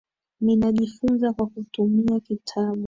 [0.41, 2.79] Ninajifunza kwa kutumia kitabu.